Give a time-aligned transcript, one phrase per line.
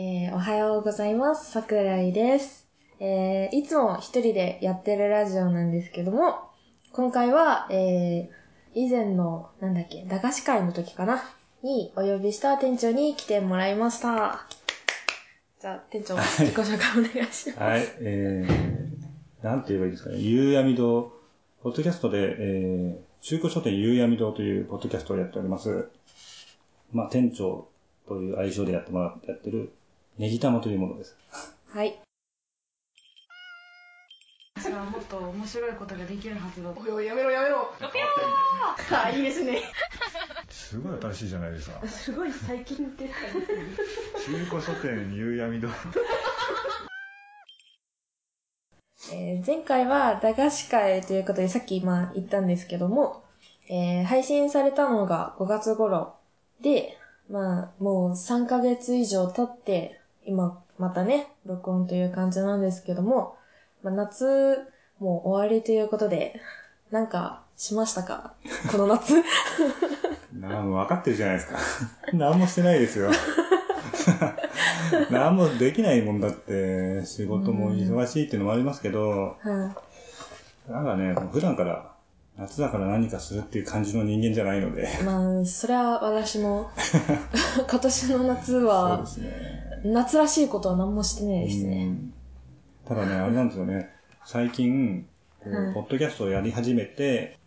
[0.00, 1.50] えー、おはようございます。
[1.50, 2.68] 桜井です。
[3.00, 6.38] えー、いつも一人でやってるラジオなんですけども、
[6.92, 11.20] 今回は、えー、以前の、なんだっけ、駄菓子会の時かな？
[11.64, 14.46] にお呼びした店長に来てもらいました。
[15.60, 17.58] じゃあ、店長、自己紹介お願いします。
[17.58, 20.18] はい、えー、なんて言えばいいですかね。
[20.18, 21.10] 夕闇堂、
[21.64, 25.88] ポッドキャストで、えー、中古書店夕闇堂というポッドキャストをやっております。
[26.92, 27.66] まあ、店長
[28.06, 29.72] という愛称でやってもらってやってる、
[30.18, 31.16] ネギ玉というものです。
[31.72, 32.00] はい。
[34.56, 37.72] 私はもっと面白いことができるはずだおいおいやめろやめろ
[38.90, 39.62] あいいですね
[40.48, 41.86] すごい新しいじゃないですか。
[41.86, 43.14] すごい最近出た
[44.20, 45.68] 中古書店夕闇堂。
[49.12, 53.22] えー前回は駄菓子会ということでさっき今言ったんですけども、
[53.68, 56.14] えー配信されたのが5月頃
[56.60, 56.98] で、
[57.30, 59.97] まあもう3ヶ月以上経って、
[60.28, 63.36] 今またね、録音という感じなんですけども、
[63.82, 64.58] まあ、夏
[65.00, 66.38] もう終わりということで、
[66.90, 68.34] なんかしましたか？
[68.70, 69.14] この夏
[70.38, 71.58] なあ、もう分かってるじゃないですか。
[72.12, 73.10] 何もしてないですよ。
[75.10, 79.74] 何もできないもんだって、仕事も忙しいっていうのもありますけど、は
[80.68, 81.90] い、なんかね、普段から
[82.36, 84.88] 夏だから何かするっていう感じの人間じゃないので。
[85.04, 86.70] まあ、それは私も、
[87.68, 89.67] 今年の夏そうはで、すね。
[89.84, 91.86] 夏らしいことは何もしてないですね。
[91.86, 92.14] うん
[92.88, 93.90] ただね、あれなんですよね。
[94.24, 95.06] 最近、
[95.44, 97.38] ポッドキャストをやり始めて、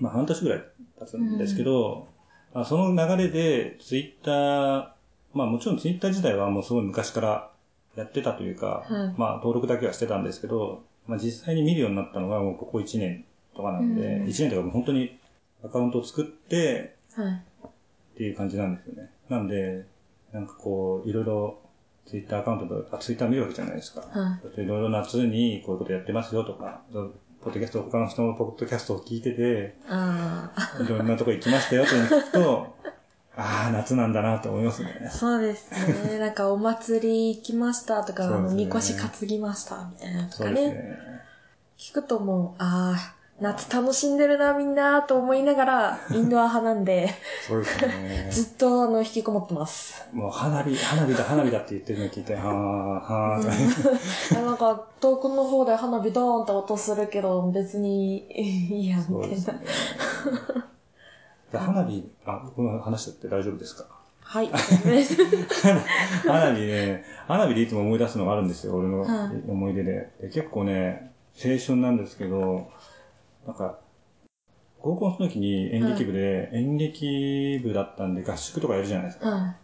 [0.00, 0.64] まあ半年ぐらい
[0.98, 2.08] 経つんですけど、
[2.52, 4.88] まあその流れで、ツイッター、
[5.34, 7.50] まあもちろんツイッター自体はもうすごい昔から
[7.94, 15.16] やってたというか、はいまあ登録だけはしてたんですけど、まあ実際に見るようになったのがもうここ1年とかなんで、うん1年とかもう本当に
[15.64, 17.42] アカウントを作って、はい。
[17.64, 17.70] っ
[18.16, 19.10] ていう感じなんですよね。
[19.28, 19.86] なんで、
[20.32, 21.60] なんかこう、いろいろ
[22.08, 24.00] ツイッターアカウントとか、ツイッター見るわけじゃないですか。
[24.00, 30.82] はいいろいろ夏にこういうことやってますよとか、ポッドキャスト、他の人のポッドキャストを聞いてて、ああ。
[30.82, 32.76] いろんなとこ行きましたよって聞くと、
[33.36, 35.08] ああ、夏なんだなと思いますね。
[35.12, 36.18] そうですね。
[36.18, 40.60] なんかお祭り行きましたとか、あの、みこし担ぎましたみたいなとそうかね。
[40.62, 40.98] ですね。
[41.76, 47.08] 聞くともう、ああ、夏楽しんでるなみんなと思いながら、インドア派なんで、
[47.46, 48.28] そうですね。
[48.32, 50.04] ずっとあの、引きこもってます。
[50.12, 59.22] もう花火、花火だ、花火だって言ってるのを聞いて、はー、はーとあなんか、遠くの方で花火ドーンって音するけど、別にいいや、みたいな。
[59.22, 59.60] そうですね。
[61.52, 63.86] で花火、あ、この話って大丈夫ですか？
[64.20, 64.50] はい。
[66.26, 70.10] 花火ね、花火でいつも思い出すのがあるんですよ、俺のはい思い出で。
[70.20, 71.12] で結構ね、
[71.42, 72.68] 青春なんですけど、
[73.48, 73.78] なんか、
[74.78, 79.30] 高校の時に演劇部で、演劇部だったんで合宿とかやるじゃないですか。
[79.30, 79.56] は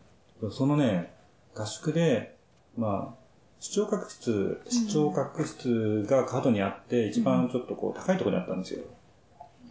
[0.50, 1.12] そのね、
[1.54, 2.34] 合宿で、
[2.78, 3.24] まあ、
[3.60, 8.84] 視聴覚室、視聴覚室が角にあって、一番ちょっとこう高いところにあったんですよ。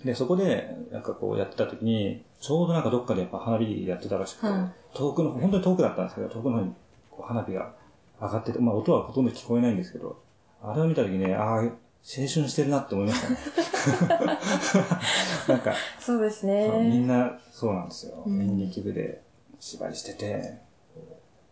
[0.05, 6.73] で、そこで、なんかこうやってた時に、ちょうどなんかどっかでやっぱ花火やってたらしくて、はい遠くの、本当に遠くだったんですけど、遠くの方に
[7.09, 7.73] こう花火が
[8.21, 10.21] 上がってて、まあ音はほとんど聞こえないんですけど、
[10.61, 11.69] あれを見た時にね、ああ、青
[12.03, 13.37] 春してるなって思いましたね。
[15.47, 15.75] なんか、い。
[15.99, 17.07] そうですそうみんね。
[17.07, 18.23] なそうなんですよ。
[18.25, 19.21] うん演劇部で
[19.59, 20.57] 芝居してて、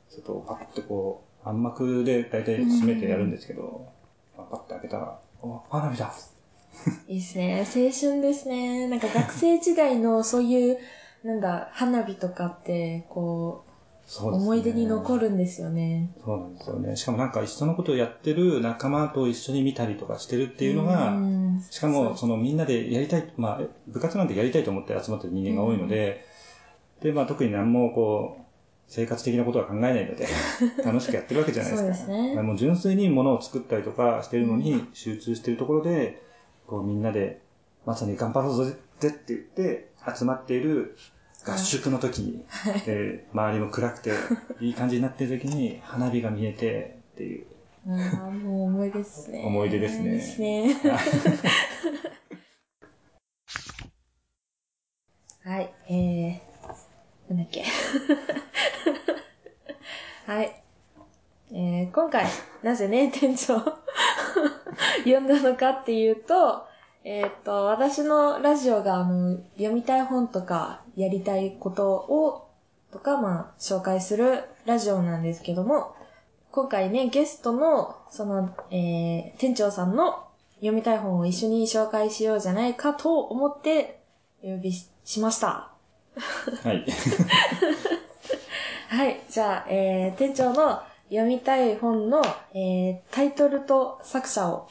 [0.10, 3.88] ちょっとパッてこう、暗幕で大体閉めてやるんですけど、
[4.36, 6.14] パッて開けたら、お、花火だ
[7.08, 7.60] いいですね。
[7.60, 8.88] 青春ですね。
[8.88, 10.78] なんか学生時代のそういう、
[11.24, 13.71] なんだ、花火とかって、こう、
[14.20, 16.12] 思い出に残るんですよね。
[16.24, 16.96] そうなんですよね。
[16.96, 26.26] しかもなんか一緒のことをやってる仲間と一緒に見たりとかしてるっていうのが、んしかもそのみんなでやりたい、まあ部活なんてやりたいと思って集まってる人間が多いので、
[27.02, 28.44] で、まあ特に何もこう、
[28.88, 30.28] 生活的なことは考えないので、
[30.84, 31.94] 楽しくやってるわけじゃないですか。
[31.94, 36.22] そうですねまあもう純粋に物を作ったりとかしてるのに集中してるところで、
[36.68, 37.40] こうみんなで、
[37.86, 40.98] まさに頑張ろうぜって言って集まっている
[41.46, 42.46] 合宿の時に、
[42.86, 44.12] で周りも暗くて、
[44.62, 47.46] いい感じになってる時に花火が見えてっていう。
[47.88, 49.44] ああ、もう思い出ですね。
[49.44, 50.76] 思い出ですねですね。
[55.44, 57.64] はい、えー、なんだっけ。
[60.28, 60.64] はい。
[61.54, 62.28] えー、今回、
[62.62, 63.60] なぜね、店長
[65.04, 66.68] 呼んだのかっていうと、
[67.04, 72.48] えっ、と、私のラジオが、あの、読みたい本とか、やりたいことを、
[72.92, 75.96] とか、まあ、紹介するラジオなんですけども、
[76.52, 84.02] 今回ね、ゲストの、その、えー、店長さんの読みたい本を一緒に紹介しようじゃないかと思って、
[84.44, 85.72] お呼びししました。
[86.64, 86.86] はい。
[88.90, 89.22] はい。
[89.30, 92.22] じゃあ、えー、店長の読みたい本の、
[92.54, 94.68] えー、タイトルと作者を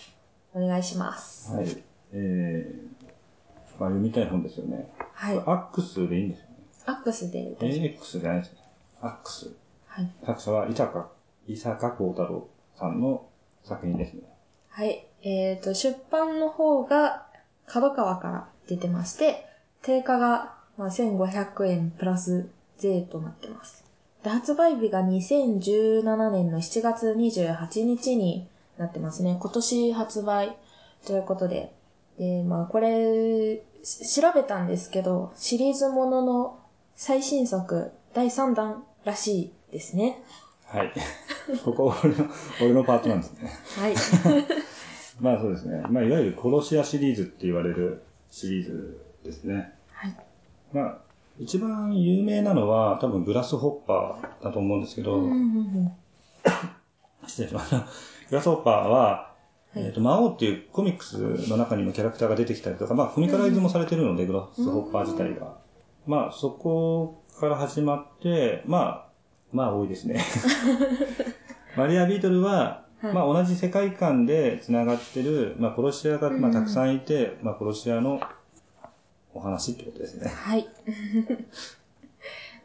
[0.55, 1.53] お願いします。
[1.53, 1.90] はい。
[2.13, 4.91] えー、まあ読みたい本ですよね。
[5.15, 5.37] はい。
[5.39, 6.57] アックスでいいんですよね。
[6.87, 8.59] アックスで AX じゃないですね。
[9.01, 9.51] アックス。
[9.87, 10.11] はい。
[10.25, 11.11] 作者は伊坂、
[11.47, 13.27] 伊坂幸太郎さんの
[13.65, 14.23] 作品ですね。
[14.69, 15.07] はい。
[15.23, 17.27] えっ、と、出版の方が、
[17.67, 19.47] 角川から出てまして、
[19.83, 22.49] 定価が、まあ、1500円プラス
[22.79, 23.85] 税となってます。
[24.23, 28.47] で発売日が2017年の7月28日に
[28.79, 29.39] なってますね。
[29.41, 30.57] 今年発売
[31.07, 31.73] ということで。
[32.21, 36.59] で、まあ、これ、し調べたんですけど、シリーズものの
[36.95, 40.23] 最新作、第3弾らしいですね。
[40.67, 40.93] はい。
[41.65, 42.27] ここ俺の、
[42.61, 43.51] 俺のパートなんですね。
[43.79, 43.95] はい。
[45.19, 45.83] まあそうですね。
[45.89, 49.73] まあいわゆる殺し屋シリーズって言われるシリーズですね。
[49.91, 50.17] はい。
[50.75, 50.99] まあ、
[51.39, 55.93] 一番有名なのは多分グラスホッパーだと思うんですけど、うんうんうん
[57.27, 57.79] 失礼しました。
[58.29, 59.30] グラスホッパーは、はい
[59.75, 61.19] えっ、と、魔王っていうコミックス
[61.49, 65.57] の中にもキャラクターが出てきたりとか、まあ、コミカライズもされてるので、グラスホッパー自体が。
[66.07, 69.11] まあ、そこから始まって、まあ、
[69.53, 70.25] まあ多いですね。
[71.77, 78.21] マリア・ビートルは、はいまあ同じ世界観で繋がってる、まあ殺し屋が、まあたくさんいて、まあ殺し屋の
[79.33, 80.29] お話ってことですね。
[80.29, 80.69] はい。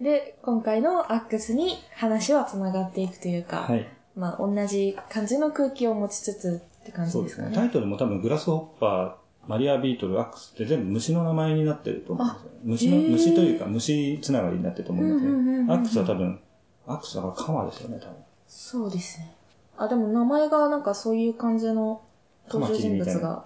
[0.02, 3.88] で、今回のアックスに話は繋がっていくというか、はい。
[4.14, 7.30] まあ同じ感じの空気を持ちつつって感そうでね。
[7.30, 7.56] じですすかね。
[7.56, 12.52] タイトルも多分グラスホッパー、マリア・ビートル、アックスって全部虫の名前になってると思うんですよ。
[12.64, 15.74] 虫の、虫というか虫つながりになってると思いますうんうんうんうんね。
[15.74, 16.40] アックスは多分、
[16.86, 18.16] アックスはカマですよね、多分。
[18.48, 19.36] そうですね。
[19.78, 22.02] あ、でも名前がなんかそういう感じの
[22.48, 23.46] 登場人物が。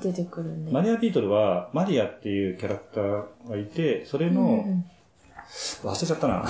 [0.00, 0.70] 出てくるんで。
[0.70, 4.84] マリア・ビートルは、マリアっていうキャラクターがいて、それの、うんうん
[5.82, 6.44] 忘れちゃったな。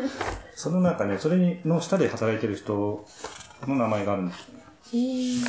[0.56, 3.04] その中ね、それにの下で働いてる人
[3.66, 4.64] の名前があるんですよね。
[4.90, 5.46] えー、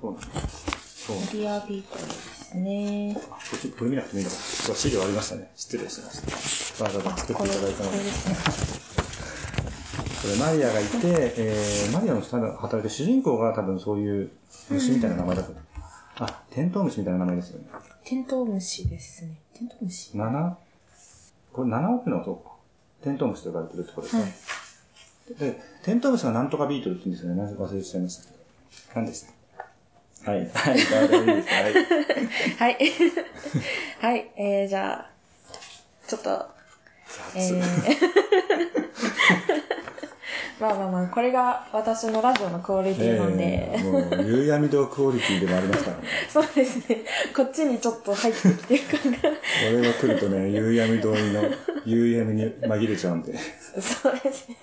[0.00, 1.06] そうなんです。
[1.06, 1.16] そう。
[1.16, 3.16] マリア・ビートルですね。
[3.16, 4.36] あこっちこれ見なくてもいいのか。
[4.36, 5.50] 資料ありましたね。
[5.54, 6.84] 失礼しました。
[6.84, 7.98] わざわざ作っていただいたのでこれ。
[7.98, 8.36] ですね。
[10.22, 14.30] これマリアがいて、えー、マリアの下で働いてる主人公が多分そういう
[14.70, 15.54] 虫みたいな名前だと。
[16.18, 17.66] あ、テントウムシみたいな名前ですよね。
[18.04, 19.40] テントウムシですね。
[19.54, 20.58] テントウムシ七？
[21.52, 22.54] これ七億のそうか。
[23.04, 24.34] テントウムシと呼ばれてるってことですね。
[25.38, 27.42] で、テントウムシがなんとかビートルって言うんですよね。
[27.42, 28.28] なぜか忘れちゃいましたけ？
[28.30, 28.36] ど。
[28.94, 29.24] 何でし
[30.24, 30.30] た？
[30.30, 30.40] はい。
[30.40, 30.78] はい。
[30.78, 31.42] はい。
[32.56, 32.76] はい。
[34.00, 34.30] はい。
[34.36, 35.10] えー、じゃあ、
[36.06, 36.46] ちょっと、
[37.34, 37.62] えー、
[40.58, 46.02] まあまあまあ、これが私のラジオのクオリティなんで、えーもう、夕闇堂クオリティでもありますからね。
[46.32, 47.02] そうですね。
[47.34, 49.18] こっちにちょっと入ってきてる感が。
[49.68, 51.50] 俺が来るとね、夕闇堂の
[51.84, 53.36] 夕闇に紛れちゃうんで。
[53.80, 54.56] そうですね。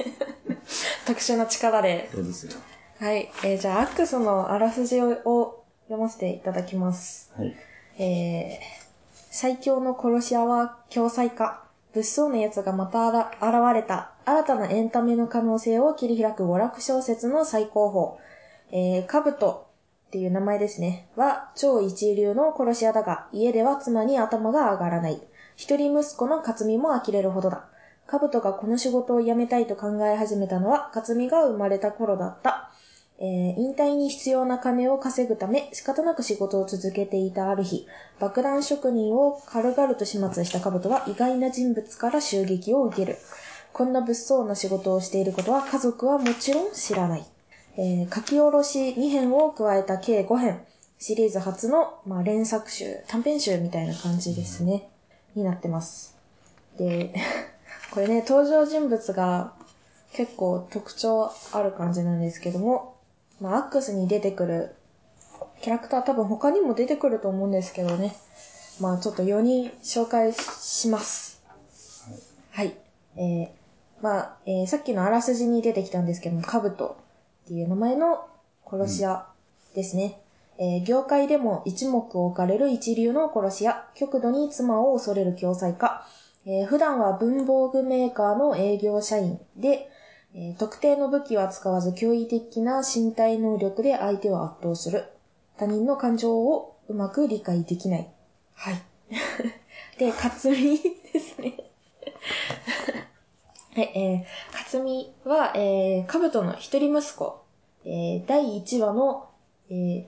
[1.05, 2.09] 特殊な力で。
[2.13, 2.53] そうですよ。
[2.99, 3.29] はい。
[3.43, 7.31] えー、じゃあ、アックスのあらすじをを読ませていただきます。
[7.37, 7.55] はい。
[7.97, 11.63] えー、最強の殺し屋は共済か。
[11.93, 14.11] 物騒な奴がまたあら現れた。
[14.25, 18.19] 新たなエンタメの可能性を切り開く娯楽小説の最高
[18.71, 18.95] 峰。
[18.95, 19.67] えー、カブト
[20.07, 21.07] っていう名前ですね。
[21.15, 25.21] は、超一流の殺し屋だが、家では妻に頭が上がらない。
[25.55, 27.67] 一人息子の勝美も呆れるほどだ。
[28.07, 32.71] カブトがこの仕事を辞めたいと考え始めたのは、勝美が生まれた頃だった。
[33.19, 37.87] えー引退に必要な金を稼ぐため仕方なく仕事を続けていたある日、
[38.19, 43.17] 爆弾職人を軽々と始末した兜は意外な人物から襲撃を受ける。
[43.71, 47.25] こんな物騒な仕事をしていることは家族はもちろん知らない。
[47.77, 50.61] えー書き下ろし2編を加えた計5編。
[50.99, 54.89] シリーズ初の、まあ、連作集、短編集みたいな感じですね。
[55.35, 56.15] になってます。
[56.77, 57.13] で、
[57.93, 59.53] これね、登場人物が
[60.13, 62.97] 結構特徴ある感じなんですけども、
[63.39, 64.75] まあ、アックスに出てくる
[65.61, 68.15] キャラクター多分他にも出てくると思うんですけどね。
[68.79, 71.43] まあちょっと4人紹介します。
[72.49, 72.75] はい。
[73.15, 73.47] えー、
[74.01, 76.97] まあ、えーさっきのあらすじに出てきたんですけども、カブト
[77.45, 78.27] っていう名前の
[78.67, 79.27] 殺し屋
[79.75, 80.19] ですね。
[80.57, 86.03] えー業界でも一目置かれる一流の殺し屋、極度に妻を恐れる共済家、
[86.45, 89.89] えー普段は文房具メーカーの営業社員で、
[90.33, 95.05] えー特定の武器は使わず驚異的な身体能力で相手を圧倒する。
[95.57, 98.07] 他人の感情をうまく理解できない。
[98.55, 98.81] はい。
[99.97, 100.79] で、勝美
[101.13, 101.53] ですね。
[103.75, 107.41] はい、えー、勝美は、えー、カブトの一人息子。
[107.85, 109.29] えー、第1話の、
[109.69, 110.05] えー、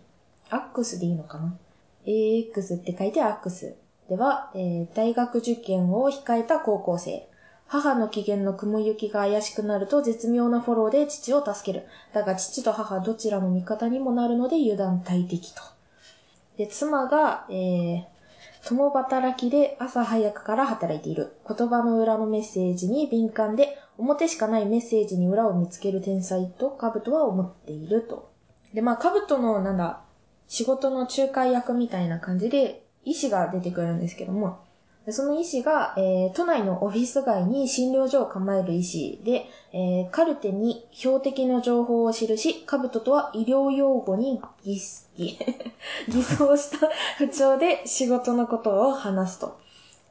[0.50, 1.58] アックスでいいのかな
[2.06, 3.76] ?AX って書いてアックス。
[4.10, 7.28] では、えー、大学受験を控えた高校生。
[7.68, 11.88] 母の機嫌の雲行きが怪しくなると絶妙なフォローで父を助ける。
[12.14, 15.62] だが父と母どちらの味方にもなるので油断大敵と。
[16.58, 18.04] で、妻が、えー、
[18.68, 21.36] 共働きで朝早くから働いている。
[21.48, 28.32] 言葉の裏のメッセージに敏感で、表しかないメッセージに裏を見つける天才とカブトは思っていると。
[28.74, 30.02] で、まあ、カブトの、なんだ、
[30.48, 34.60] 仕事の仲介役みたいな感じで、医師が出てくるんですけども、
[35.06, 44.80] でその医師が、えー都内のオフィス街に診療所を構える医師で、えーカルテに標的の情報を記し、カブトとは医療用語に偽
[45.16, 45.38] 偽
[46.10, 49.58] 偽装した不調で仕事のことを話すと。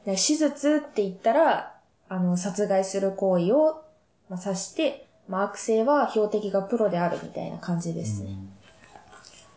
[0.05, 1.75] で手術って言ったら、
[2.07, 3.81] あの、殺害する行為を、
[4.29, 8.37] まあ、指して、まあ、悪性は標的がプロであるみたいな感じですね。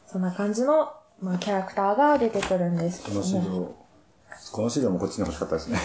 [0.06, 3.20] そんな感じの、まあ、キャラクターが出てくるんですけこども。
[3.20, 3.74] の資料、
[4.52, 5.78] この資料もこっちに欲しかったですね。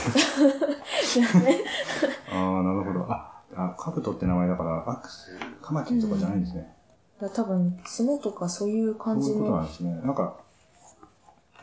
[2.31, 3.11] ああ、なるほど。
[3.11, 6.73] あ、あカブトって名前だから、アックス、カマキリとかじゃないんですね。
[7.19, 10.01] だから多分、角とかそういう感じそういうことなんの、ですね。
[10.03, 10.37] なんか、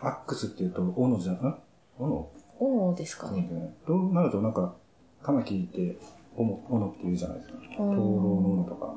[0.00, 1.58] アックスっていうと、斧じゃ、ん？
[1.98, 2.30] 斧？
[2.58, 3.32] 斧ですかね。
[3.32, 3.74] そうですね。
[3.86, 4.74] となると、なんか、
[5.22, 5.98] カマキリって、
[6.36, 7.54] 斧、斧って言うじゃないですか。
[7.76, 8.94] 灯うん籠の斧とか。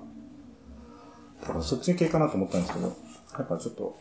[1.41, 2.93] だからそっち系かなと思ったんですけど、や
[3.43, 3.95] っぱちょっと、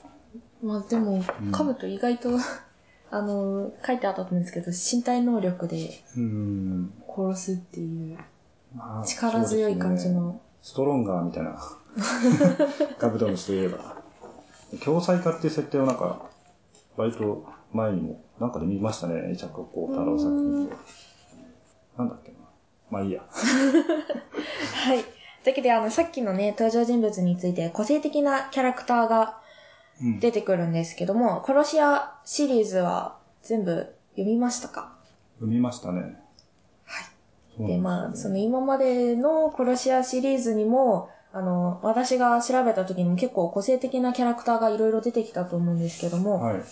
[0.62, 2.30] まあでもうん、カブト意外と、
[3.10, 8.18] あの、書いてあったと思うんですけど、身体能力でうーん、殺すっていう、
[8.74, 11.58] まあ力強い感じうですねストロンガーみたいな、
[12.98, 14.00] カブトムシといえば。
[14.82, 16.30] 共済化っていう設定をなんか、
[16.96, 20.74] 割と前にも、なんかで見ましたね、伊坂幸太郎作品で。
[21.98, 22.38] なんだっけな。
[22.90, 23.22] まあいいや。
[23.28, 25.04] はい。
[25.44, 29.41] というわけで、あの、さっきのね、登場人物について個性的なキャラクターがうん
[30.20, 34.96] 出てくるんですけども、殺し屋シリーズは全部読みましたか？
[35.36, 36.16] 読みましたね。
[36.84, 37.04] は
[37.60, 37.66] い。
[37.66, 46.62] で、まあ、その今までの殺し屋シリーズにも、あの、私が調べた時にも結構個性的なキャラクターがいろいろ出てきたと思うんですけども、はい。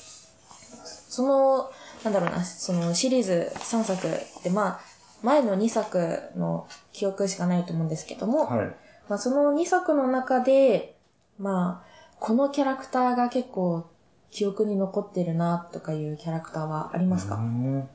[1.09, 1.71] その、
[2.05, 4.09] なんだろうな、そのシリーズ3作
[4.43, 4.81] で、まあ、
[5.23, 8.67] 前の2作の記憶しかないと思うんですけども、はい。
[9.09, 10.97] まあ、その2作の中で、
[11.39, 11.90] まあ、
[12.21, 13.87] このキャラクターが結構
[14.31, 17.89] 記憶に残ってるなとかいうキャラクターはありますか、ね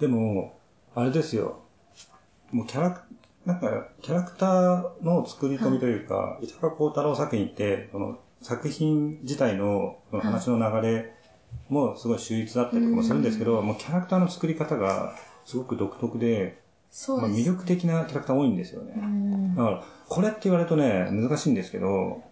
[0.00, 0.56] でも、
[0.94, 1.58] あれですよ。
[2.52, 3.02] もうキャラク、
[3.44, 11.12] なんか、キャラクターの作り込みというか、伊坂幸太郎作品って、その作品自体のその話の流れ
[11.68, 16.61] もすごい秀逸だったりとかもするんですけど、もうキャラクターの作り方がすごく独特で、
[16.92, 17.40] まあ、そうです。
[17.40, 18.92] 魅力的なキャラクター多いんですよね。
[18.96, 22.22] うんだから、これって言われるとね、難しいんですけど、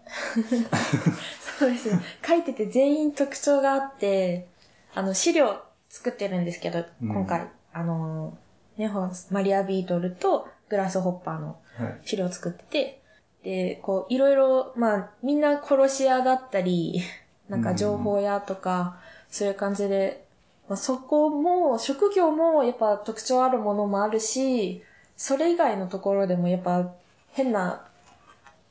[1.59, 2.01] そうですね。
[2.27, 4.49] 書いてて全員特徴があって、
[4.95, 8.37] あの、資料作ってるんですけど、うん今回、あの、
[8.77, 8.91] ね、
[9.31, 12.01] マリアビートルとグラスホッパーのはい。
[12.05, 13.03] 資料を作ってて、
[13.45, 17.01] で、こう、いろいろ、まあ、みんな殺し屋だったり、
[17.49, 18.99] なんか情報屋とか、
[19.31, 20.25] そういう感じで、
[20.71, 24.85] まあ、そこも、職業もやっぱ特徴あるものもあるし、
[25.17, 26.93] それ以外のところでもやっぱ
[27.33, 27.85] 変な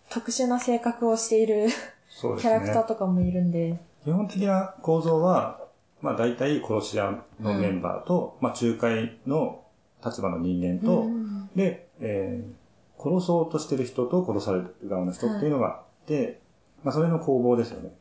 [0.10, 1.74] 特殊な性格をしているね。
[2.22, 5.60] キャラクターとかもいるんで、基本的な構造は、
[6.01, 9.62] まあ大体殺し屋のメンバーと、まあ仲介の
[10.03, 12.60] 立場の人間と、うんで、えー
[13.01, 16.41] 殺そうとしてる人と殺される側の人っていうのがあって、
[16.84, 17.94] まあそれの攻防ですよね。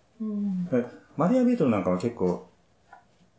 [1.17, 2.48] マリア・ビートルなんかは結構、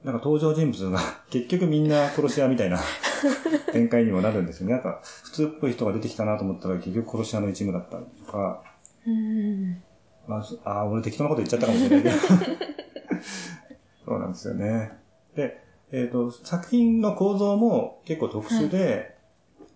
[0.04, 2.80] なんか登場人物が 結局みんな殺し屋みたいな
[3.74, 4.74] 展開にもなるんですよね。
[4.74, 8.64] なんか普通っぽい人が出てきたなと思ったら結局殺し屋の一部だったりとか、
[9.06, 9.82] うん
[10.28, 12.16] まあ、そあー、俺適当なこと言っちゃったかもしれないけど。
[14.06, 14.92] そうなんですよね。
[15.36, 19.16] で、えっ、と、作品の構造も結構特殊で、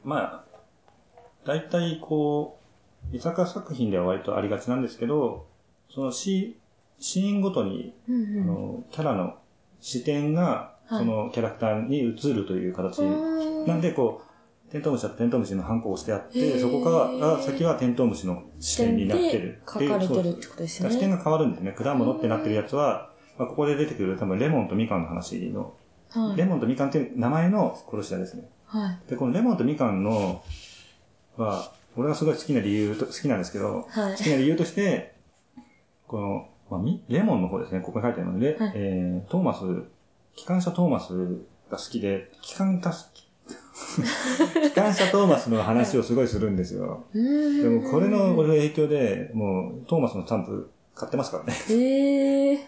[0.03, 0.43] まあ、
[1.45, 2.59] 大体こ
[3.11, 5.47] う、伊坂作品では割とありがちなんですけど、
[5.89, 6.57] そのシ
[6.99, 9.35] シーンごとに、うんうんあの、キャラの
[9.83, 10.99] 視点が、はい。
[10.99, 13.01] そのキャラクターに映るという形。
[13.01, 14.21] うんなんで、こ
[14.67, 19.61] う、テントウムシだとテントウムシのハンコを押してあって、そこからが先はテントウムシの視点になってる。
[19.67, 20.89] 視点で書かれてるってことですね。
[20.89, 21.73] 視点が変わるんですね。
[21.73, 25.75] 果物ってなってるやつは、まあ、ここで出てくる多分レモンとみかんの話の、
[26.09, 26.37] はい。
[26.37, 28.49] レモンとみかんっていう名前の殺し屋ですね。
[28.65, 29.09] はい。
[29.09, 30.43] で、このレモンとみかんの、
[31.37, 34.17] は、俺がすごい好きな理由と、好きなんですけど、はい。
[34.17, 35.13] 好きな理由として、
[36.07, 36.49] この、
[37.09, 39.63] レモンの方ですね、ここに書いてあるので、はいえー、トーマス、
[40.35, 41.13] 機関車トーマス
[41.69, 43.11] が好きで、機関たす、
[44.63, 47.03] 機関車トーマスの話をすごいするんですよ。
[47.13, 51.53] うんでもこれの影響で、もうトーマスのスタンプ買ってますからね。
[51.69, 52.59] ええ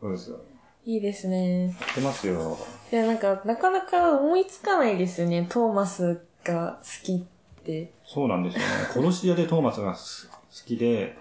[0.00, 0.38] そうですよ。
[0.84, 1.74] いいですね。
[1.78, 2.56] 買ってますよ。
[2.90, 5.46] で、なんか、なかなか思いつかないですよね。
[5.48, 7.92] トーマスが好きって。
[8.06, 8.66] そうなんですよね。
[8.94, 10.36] 殺し屋でトーマスがす好
[10.66, 11.18] きで、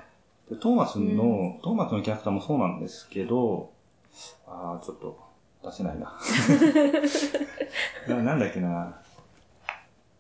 [0.50, 3.72] でトーマスの、トーマスのキャラクターもそうなんですけど、
[4.48, 5.20] ああ、ちょっと
[5.64, 6.18] 出せないな。
[8.16, 8.96] ななんだっけな。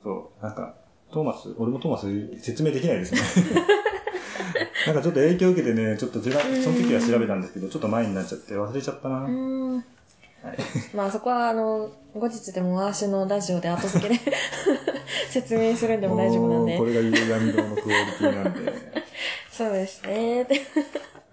[0.04, 0.76] そう、なんか、
[1.12, 3.22] トーマス、俺もトーマス説明できないですね。
[4.86, 9.16] なんかちょっと影響を受けてね、ちょっとずら、その時は調べたんですけど、ちょっと前になっちゃって忘れちゃったな。
[10.44, 14.20] はいまあそこはあの、後日でも私のラジオで後付けで
[15.30, 16.86] 説明するんでも大丈夫なんでこ。
[16.86, 18.87] れが夕闇堂のクオリティなんで。
[19.58, 20.48] そうですね。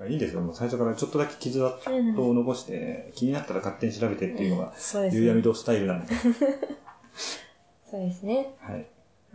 [0.09, 0.41] いいですよ。
[0.41, 5.21] もう最初からちょっとだけ傷跡を残して、気になったら勝手に調べてっていうのが、そうですね。
[5.21, 6.15] 夕闇堂スタイルなんで。
[7.91, 8.55] そうですね。
[8.61, 8.87] はい。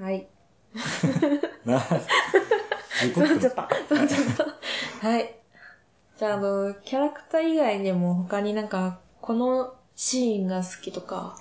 [0.01, 0.27] はい。
[1.65, 3.67] な、詰まっちゃった。
[3.67, 4.46] ちゃった。
[5.08, 5.36] はい。
[6.17, 11.38] じゃあ、あの、キャラクター以外でも他になんか、このシーンが好きとか。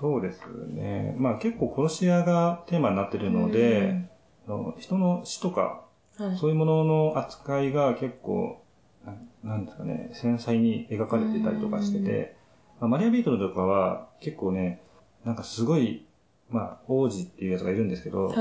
[0.00, 1.14] そうですね。
[1.16, 4.08] まあ結構殺し屋がテーマになってるので、
[4.46, 5.87] あの人の死とか、
[6.18, 6.38] はい。
[6.38, 8.60] そういうものの扱いが結構、
[9.04, 12.36] ななんですかね、繊細に描かれてたりとかしてて、
[12.80, 14.80] まあマリアビートルとかは結構ね、
[15.24, 16.04] なんかすごい、
[16.50, 18.36] まあ王子っていうやつがいるんですけど、はい。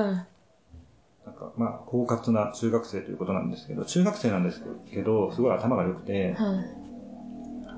[1.28, 6.88] なんか、まあ、狡猾な中学生ということなんですけど、中学生なんですけど、すごい頭が良くて、はい。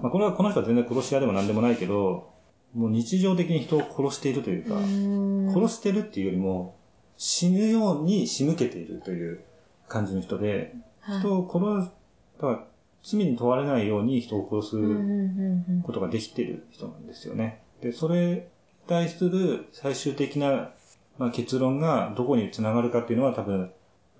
[0.02, 2.30] まあ、これは、この人は全然殺し屋でも何でもないけど、
[2.76, 4.76] もう日常的に人を殺しているというか、
[5.60, 6.76] 殺してるっていうよりも、
[7.18, 9.42] 死ぬように仕向けているという
[9.90, 11.92] 感じの人で、はい人を殺す、
[12.42, 12.66] だから
[13.04, 17.62] 罪に問われないように人を殺すことができてる人なんですよね。
[17.82, 18.42] で、それに
[18.88, 20.72] 対する最終的な、
[21.18, 23.72] まあ、結論がどこにつながるかっていうのは多分、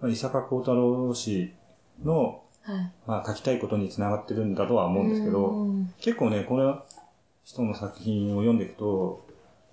[0.02, 1.54] まあ、伊坂幸太郎氏
[2.04, 2.92] の、はい。
[3.08, 6.84] まあ、書きたいことにつながってるんだとは思うんですけど、うん結構ね、この
[7.44, 9.26] 人の作品を読んでいくと、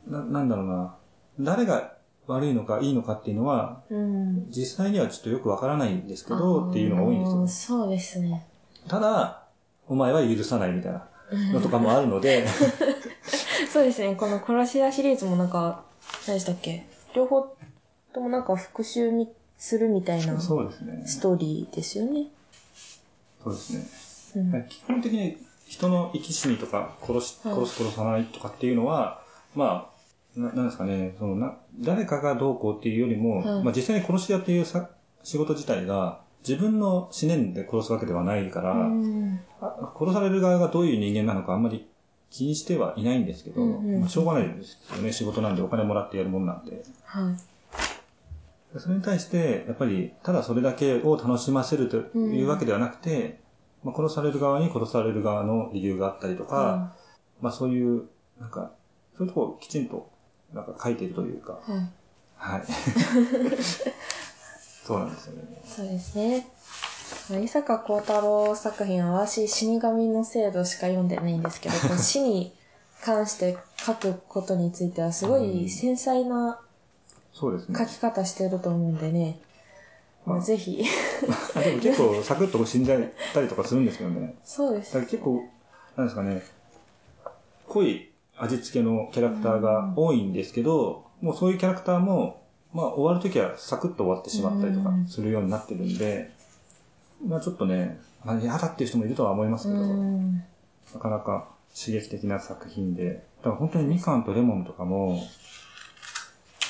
[0.06, 0.96] な、なんだろうな、
[1.38, 1.85] 誰が
[2.26, 4.46] 悪いのかいいのかっていうのは、うん。
[4.50, 7.80] 実際にはちょっとよくわからないんですけど、っていうのが多いんですよ。
[7.80, 8.46] そうですね。
[8.88, 9.42] ただ、
[9.88, 11.06] お前は許さないみたいな
[11.52, 12.46] のとかもあるので、
[13.72, 14.14] そうですね。
[14.16, 15.84] この殺し屋シリーズもなんか、
[16.26, 16.86] 何でしたっけ？
[17.14, 17.56] 両方
[18.12, 21.04] ともなんか復讐みするみたいなスそうですね。
[21.20, 22.26] トーリーですよね。
[23.42, 23.74] そうです
[24.36, 24.42] ね。
[24.52, 24.68] うん。
[24.68, 29.22] 基本的に人の生き死にとか、殺し、はい殺す殺さないとかっていうのは、
[29.54, 29.95] まあ、
[30.36, 34.90] ななんですかね、そのな、誰かがどうこうっていうよりも、はいまあ実際に殺し屋っていうさ
[35.22, 41.88] 仕事自体が、自分の思念で殺すわけではないから、うんあ殺される側がどういう人間なのかあんまり
[42.30, 45.12] 気にしてはいないんですけど、うんうんまあしょうがないですよね。
[45.12, 46.82] 仕事なんでお金もらってやるもんなんで。
[47.04, 47.36] はい。
[48.78, 53.40] それに対して、やっぱり、ただそれだけを楽しませるというわけではなくて、
[53.82, 56.94] まあ、殺される側に殺される側の理由があったりとか、
[57.40, 58.04] まあそういう、
[58.40, 58.72] なんか、
[59.16, 60.10] そういうところをきちんと、
[60.52, 61.90] なんか書いているというか、はい。
[62.36, 62.62] はい。
[64.86, 65.42] そうなんですよね。
[65.64, 66.46] そうですね。
[67.30, 72.54] まあ伊坂幸太郎作品は私、死神の制度しか読んでないんですけど、 こう死に
[73.02, 76.60] 関して書くことについてはすごい繊細な
[77.32, 77.86] そうですね書。
[77.86, 79.38] き方してると思うんでね、
[80.24, 80.84] まあ、ぜひ。
[81.54, 83.02] あ でも結構サクッと死んじゃっ
[83.34, 84.36] たりとかするんですけどね。
[84.44, 85.10] そうですだから。
[85.10, 85.42] 結構、
[85.96, 86.42] なんですかね、
[87.68, 96.32] 濃い味付けのキャラクターが多いんですけど、もうそういうキャラクターも、まあ終わるときはサクッと終わってしまったりとかするようになってるんで、
[97.26, 100.36] まあちょっとね、まあ嫌だっていう人もいるとは思いますうけど、ん。
[100.94, 105.22] なかなか刺激的な作品で、だから本当にみかんとレモンとかも、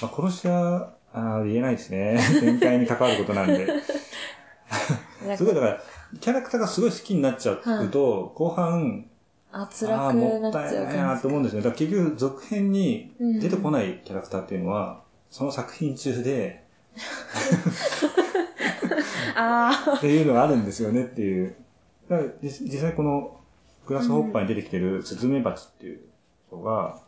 [0.03, 2.19] まあ、殺し屋、あー言えないですね。
[2.41, 3.67] 展開に関わることなんで。
[5.37, 5.81] すごい、だから、
[6.21, 9.07] キャラクターがすごい好きになっちゃうと、後半、
[9.53, 11.63] あ、あ辛あ、くなっちゃもったいうないなと思うんですよ。
[11.63, 16.65] だから結局、続編に出てこないキャラクターっていうのは、その作品中で、
[19.37, 21.55] あっていうのがあるんですよねっていう。
[22.09, 23.41] だから実実際この、
[23.87, 26.01] グラスホッパーに出てきてるスズメバチっていう
[26.49, 26.99] 人が、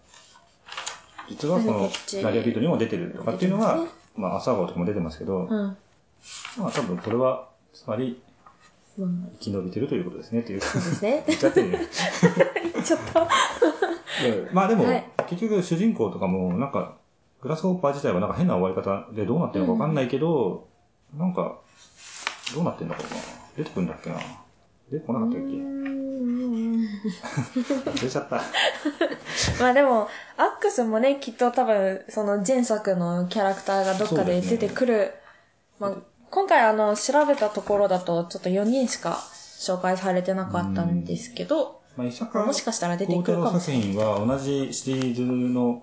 [1.28, 1.90] 実はこの
[2.22, 5.48] ラリアビートにも出てるとかっていうのがまあ朝顔とかも出てますけど。
[6.58, 8.20] まあ多分これは、つまり
[9.06, 10.60] まあ、生き延びてるということですねっていう。
[10.60, 11.24] そうですね。
[11.26, 11.78] 言っちゃってる。
[12.84, 13.20] ちょっと。
[14.22, 16.96] で まあでも、はい結局主人公とかも、なんか、
[17.42, 20.66] グラスホッパー自体はなんか変な終わり方でどうなってるのかわかんないけど、
[21.14, 21.58] なんか、
[22.54, 23.16] どうなってんだろうな。
[23.56, 24.16] 出てくるんだっけな。
[24.90, 25.46] 出てこなかったっけ？
[27.90, 28.40] 忘れちゃった。
[29.60, 30.08] まあでも、
[30.38, 35.12] アックスもね、きっと多分、その前作のキャラクターがどっかで出てくる。
[35.78, 35.92] まあ、
[36.30, 39.18] 今回あの、調べたところだと、ちょっと4人しか
[39.58, 45.82] 紹介されてなかったんですけど、まあ、伊坂もしかしたら出てくるかもしれない作品は同じシリーズの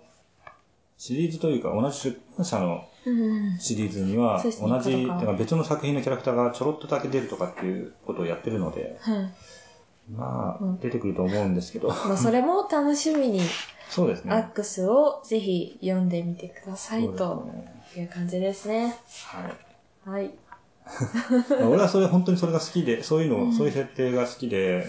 [0.97, 3.59] シリーズというか同じ出版社のうん。
[3.59, 9.33] シリーズには同じ、から別の作品のキャラクターがちょろっとだけ出るとかっていうことをやってるので、はい。
[10.11, 13.41] まあうん、出てくると思うんですけど、まあ、それも楽しみに、
[13.89, 14.33] そうですね。
[14.33, 18.97] アックスをぜひ読んでみてくださいとねいう感じですね。
[19.27, 19.74] はい。
[20.05, 20.31] はい。
[21.67, 24.85] 俺はそれ、本当にそれが好きで、そういうの、そういう設定が好きで、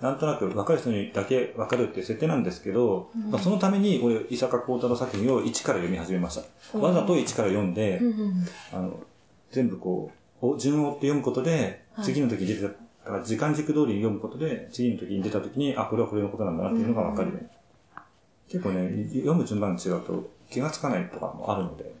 [0.00, 6.40] なんとなく若い人にだけ分かるっていう設定なんですけど、まあ、そのために俺、伊坂幸太郎作品を1から読み始めまし
[6.72, 6.78] た。
[6.78, 9.00] わざと1から読んで、うんうんあの、
[9.50, 11.50] 全部こう、お順を追って読むことで、
[11.94, 17.48] はい次の時出てた、から時間軸通りに読むことで、次の時に出た時に、あ、これはこれのことなんだなっていうのが分かるように。
[18.48, 21.99] 結構ね、読む順番違うと気がつかないとかもあるので。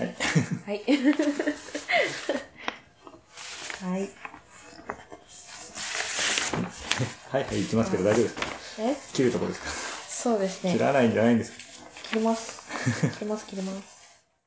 [0.00, 0.14] はい。
[0.66, 0.80] はい。
[3.82, 4.08] はい。
[7.30, 8.42] はいはい、行きますけど大丈夫ですか？
[8.78, 8.96] え？
[9.12, 9.66] 切るとこですか？
[10.08, 10.78] そうですね切。
[10.78, 11.58] らないんじゃないんですか？
[12.04, 12.60] 切ります。
[13.12, 13.99] 切ります、切ります。